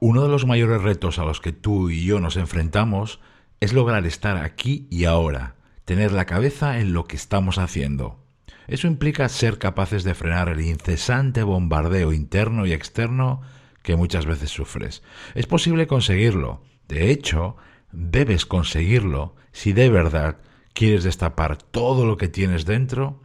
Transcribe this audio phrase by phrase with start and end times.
[0.00, 3.18] Uno de los mayores retos a los que tú y yo nos enfrentamos
[3.58, 8.24] es lograr estar aquí y ahora, tener la cabeza en lo que estamos haciendo.
[8.68, 13.40] Eso implica ser capaces de frenar el incesante bombardeo interno y externo
[13.82, 15.02] que muchas veces sufres.
[15.34, 16.62] Es posible conseguirlo.
[16.86, 17.56] De hecho,
[17.90, 20.36] debes conseguirlo si de verdad
[20.74, 23.20] quieres destapar todo lo que tienes dentro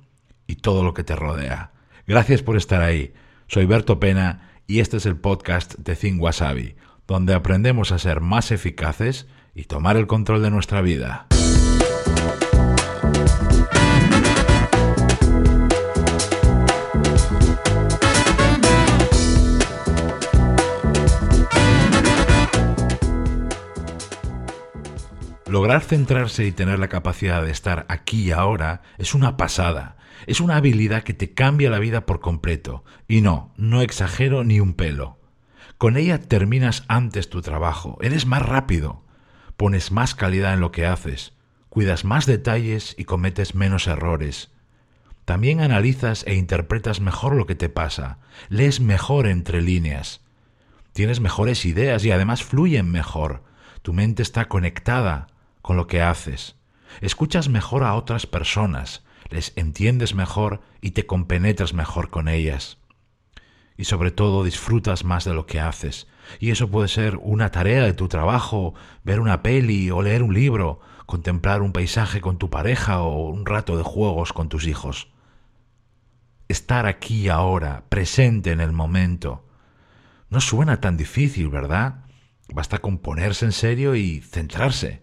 [0.48, 1.72] y todo lo que te rodea.
[2.08, 3.14] Gracias por estar ahí.
[3.46, 6.76] Soy Berto Pena y este es el podcast de Think Wasabi,
[7.08, 11.28] donde aprendemos a ser más eficaces y tomar el control de nuestra vida.
[25.48, 29.98] Lograr centrarse y tener la capacidad de estar aquí y ahora es una pasada.
[30.28, 32.84] Es una habilidad que te cambia la vida por completo.
[33.08, 35.20] Y no, no exagero ni un pelo.
[35.78, 39.04] Con ella terminas antes tu trabajo, eres más rápido,
[39.58, 41.34] pones más calidad en lo que haces,
[41.68, 44.52] cuidas más detalles y cometes menos errores.
[45.26, 50.22] También analizas e interpretas mejor lo que te pasa, lees mejor entre líneas,
[50.94, 53.44] tienes mejores ideas y además fluyen mejor.
[53.82, 55.28] Tu mente está conectada
[55.62, 56.56] con lo que haces.
[57.02, 59.04] Escuchas mejor a otras personas,
[59.34, 62.78] les entiendes mejor y te compenetras mejor con ellas.
[63.76, 66.08] Y sobre todo disfrutas más de lo que haces.
[66.40, 70.36] Y eso puede ser una tarea de tu trabajo, ver una peli o leer un
[70.36, 75.10] libro, contemplar un paisaje con tu pareja o un rato de juegos con tus hijos.
[76.48, 79.48] Estar aquí ahora, presente en el momento.
[80.30, 82.06] No suena tan difícil, ¿verdad?
[82.54, 85.02] Basta con ponerse en serio y centrarse.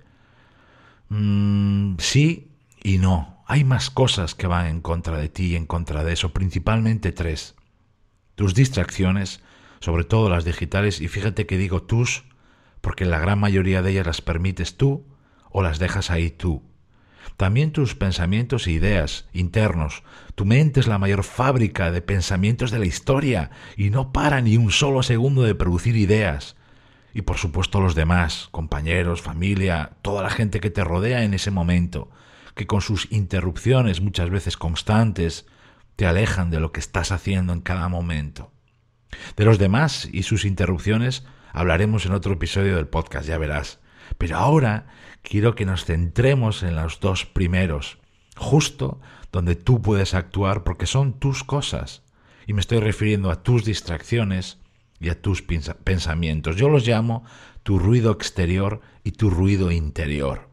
[1.09, 3.40] Mm, sí y no.
[3.53, 7.11] Hay más cosas que van en contra de ti y en contra de eso, principalmente
[7.11, 7.57] tres.
[8.37, 9.43] Tus distracciones,
[9.81, 12.23] sobre todo las digitales, y fíjate que digo tus,
[12.81, 15.05] porque la gran mayoría de ellas las permites tú
[15.51, 16.63] o las dejas ahí tú.
[17.37, 20.05] También tus pensamientos e ideas internos.
[20.37, 24.59] Tu mente es la mayor fábrica de pensamientos de la historia y no para ni
[24.59, 26.55] un solo segundo de producir ideas.
[27.13, 31.51] Y por supuesto los demás, compañeros, familia, toda la gente que te rodea en ese
[31.51, 32.11] momento
[32.61, 35.47] que con sus interrupciones muchas veces constantes
[35.97, 38.53] te alejan de lo que estás haciendo en cada momento.
[39.35, 43.81] De los demás y sus interrupciones hablaremos en otro episodio del podcast, ya verás.
[44.19, 44.89] Pero ahora
[45.23, 47.97] quiero que nos centremos en los dos primeros,
[48.37, 49.01] justo
[49.33, 52.03] donde tú puedes actuar porque son tus cosas.
[52.47, 54.59] Y me estoy refiriendo a tus distracciones
[55.01, 56.57] y a tus pensamientos.
[56.57, 57.25] Yo los llamo
[57.63, 60.50] tu ruido exterior y tu ruido interior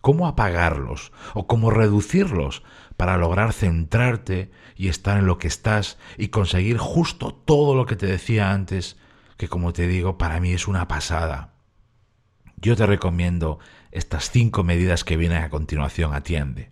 [0.00, 2.62] cómo apagarlos o cómo reducirlos
[2.96, 7.96] para lograr centrarte y estar en lo que estás y conseguir justo todo lo que
[7.96, 8.98] te decía antes,
[9.36, 11.54] que como te digo, para mí es una pasada.
[12.56, 13.58] Yo te recomiendo
[13.90, 16.68] estas cinco medidas que vienen a continuación, atiende.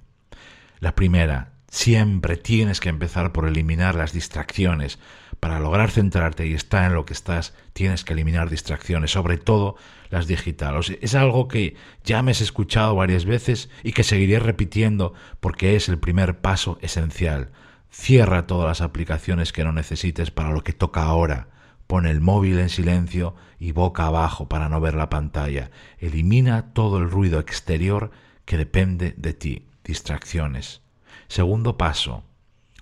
[0.81, 4.99] La primera, siempre tienes que empezar por eliminar las distracciones,
[5.41, 9.77] para lograr centrarte y estar en lo que estás, tienes que eliminar distracciones, sobre todo
[10.11, 10.97] las digitales.
[11.01, 15.89] Es algo que ya me has escuchado varias veces y que seguiré repitiendo porque es
[15.89, 17.51] el primer paso esencial.
[17.91, 21.49] Cierra todas las aplicaciones que no necesites para lo que toca ahora.
[21.87, 25.71] Pon el móvil en silencio y boca abajo para no ver la pantalla.
[25.99, 28.11] Elimina todo el ruido exterior
[28.45, 29.67] que depende de ti.
[29.85, 30.83] Distracciones.
[31.29, 32.25] Segundo paso.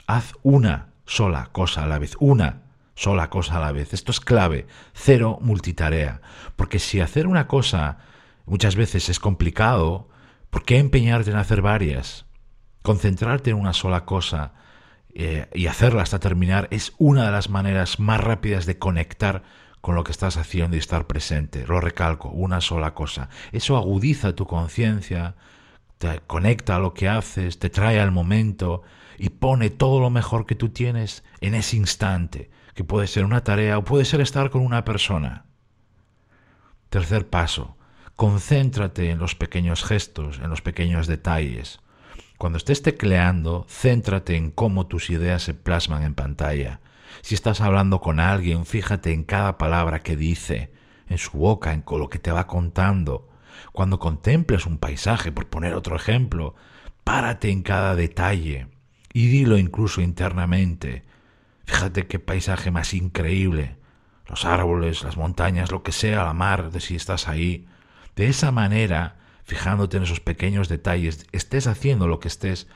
[0.08, 2.62] Haz una sola cosa a la vez, una
[2.94, 3.94] sola cosa a la vez.
[3.94, 6.20] Esto es clave, cero multitarea.
[6.56, 7.98] Porque si hacer una cosa
[8.44, 10.08] muchas veces es complicado,
[10.50, 12.26] ¿por qué empeñarte en hacer varias?
[12.82, 14.54] Concentrarte en una sola cosa
[15.14, 19.42] eh, y hacerla hasta terminar es una de las maneras más rápidas de conectar
[19.80, 21.66] con lo que estás haciendo y estar presente.
[21.66, 23.28] Lo recalco, una sola cosa.
[23.52, 25.36] Eso agudiza tu conciencia,
[25.98, 28.82] te conecta a lo que haces, te trae al momento
[29.18, 33.44] y pone todo lo mejor que tú tienes en ese instante, que puede ser una
[33.44, 35.46] tarea o puede ser estar con una persona.
[36.90, 37.76] Tercer paso,
[38.14, 41.80] concéntrate en los pequeños gestos, en los pequeños detalles.
[42.38, 46.80] Cuando estés tecleando, céntrate en cómo tus ideas se plasman en pantalla.
[47.22, 50.70] Si estás hablando con alguien, fíjate en cada palabra que dice,
[51.08, 53.28] en su boca, en lo que te va contando.
[53.72, 56.54] Cuando contemples un paisaje, por poner otro ejemplo,
[57.04, 58.68] párate en cada detalle
[59.12, 61.04] y dilo incluso internamente.
[61.64, 63.76] Fíjate qué paisaje más increíble.
[64.28, 67.66] Los árboles, las montañas, lo que sea, la mar, de si estás ahí.
[68.16, 72.66] De esa manera, fijándote en esos pequeños detalles, estés haciendo lo que estés,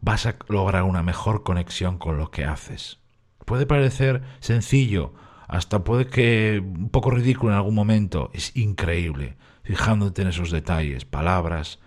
[0.00, 2.98] vas a lograr una mejor conexión con lo que haces.
[3.44, 5.14] Puede parecer sencillo,
[5.48, 8.30] hasta puede que un poco ridículo en algún momento.
[8.32, 11.80] Es increíble, fijándote en esos detalles, palabras,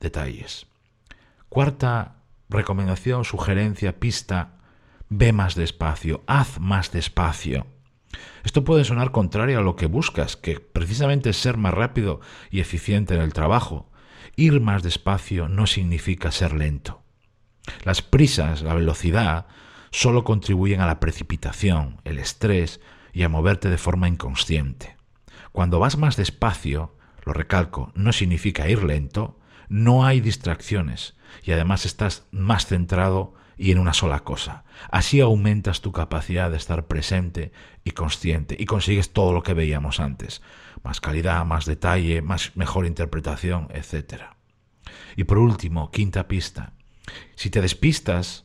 [0.00, 0.66] detalles.
[1.48, 2.16] Cuarta
[2.50, 4.58] recomendación, sugerencia, pista,
[5.08, 7.66] ve más despacio, haz más despacio.
[8.44, 12.20] Esto puede sonar contrario a lo que buscas, que precisamente es ser más rápido
[12.50, 13.90] y eficiente en el trabajo.
[14.36, 17.02] Ir más despacio no significa ser lento.
[17.82, 19.46] Las prisas, la velocidad,
[19.90, 22.80] solo contribuyen a la precipitación, el estrés
[23.14, 24.97] y a moverte de forma inconsciente.
[25.58, 26.94] Cuando vas más despacio,
[27.24, 33.72] lo recalco, no significa ir lento, no hay distracciones y además estás más centrado y
[33.72, 34.62] en una sola cosa.
[34.88, 37.50] Así aumentas tu capacidad de estar presente
[37.82, 40.42] y consciente y consigues todo lo que veíamos antes.
[40.84, 44.26] Más calidad, más detalle, más mejor interpretación, etc.
[45.16, 46.74] Y por último, quinta pista.
[47.34, 48.44] Si te despistas,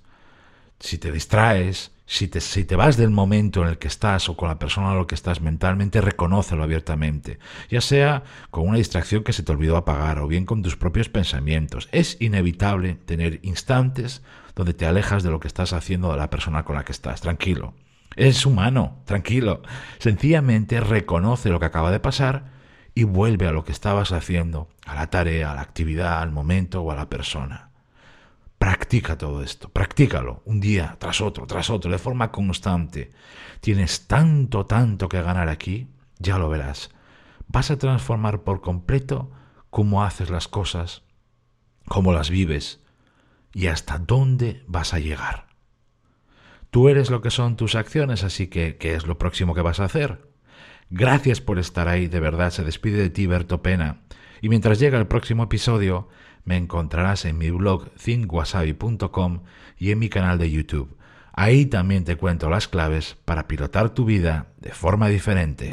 [0.79, 4.35] si te distraes, si te, si te, vas del momento en el que estás o
[4.35, 7.39] con la persona en la que estás mentalmente, reconócelo abiertamente,
[7.69, 11.09] ya sea con una distracción que se te olvidó apagar o bien con tus propios
[11.09, 11.87] pensamientos.
[11.91, 14.21] Es inevitable tener instantes
[14.55, 17.21] donde te alejas de lo que estás haciendo de la persona con la que estás.
[17.21, 17.73] Tranquilo.
[18.15, 19.61] Es humano, tranquilo.
[19.97, 22.51] Sencillamente reconoce lo que acaba de pasar
[22.93, 26.81] y vuelve a lo que estabas haciendo, a la tarea, a la actividad, al momento
[26.81, 27.72] o a la persona.
[28.63, 33.11] Practica todo esto, practícalo un día tras otro, tras otro, de forma constante.
[33.59, 36.89] Tienes tanto, tanto que ganar aquí, ya lo verás.
[37.49, 39.29] Vas a transformar por completo
[39.69, 41.03] cómo haces las cosas,
[41.89, 42.79] cómo las vives
[43.53, 45.47] y hasta dónde vas a llegar.
[46.69, 49.81] Tú eres lo que son tus acciones, así que, ¿qué es lo próximo que vas
[49.81, 50.29] a hacer?
[50.89, 54.03] Gracias por estar ahí, de verdad, se despide de ti Berto Pena.
[54.39, 56.07] Y mientras llega el próximo episodio,
[56.45, 59.41] me encontrarás en mi blog thinkwasabi.com
[59.77, 60.97] y en mi canal de YouTube.
[61.33, 65.71] Ahí también te cuento las claves para pilotar tu vida de forma diferente.